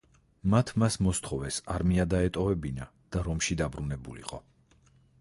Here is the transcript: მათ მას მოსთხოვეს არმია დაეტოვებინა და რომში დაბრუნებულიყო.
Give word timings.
მათ 0.53 0.71
მას 0.83 0.97
მოსთხოვეს 1.07 1.59
არმია 1.75 2.07
დაეტოვებინა 2.15 2.91
და 3.17 3.25
რომში 3.31 3.63
დაბრუნებულიყო. 3.65 4.47